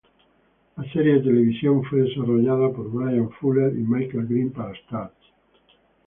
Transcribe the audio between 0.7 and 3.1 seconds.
La serie de televisión fue desarrollada por